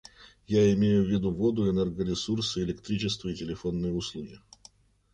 [0.47, 4.39] Я имею в виду воду, энергоресурсы, электричество и телефонные услуги.